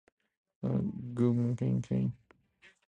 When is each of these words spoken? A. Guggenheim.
A. 0.69 0.69
Guggenheim. 1.13 2.13